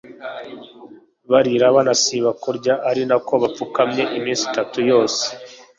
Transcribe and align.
barira 1.31 1.67
banasiba 1.75 2.29
kurya, 2.43 2.73
ari 2.89 3.03
na 3.09 3.17
ko 3.27 3.33
bapfukamye 3.43 4.03
iminsi 4.17 4.43
itatu 4.49 4.77
yose 4.89 5.23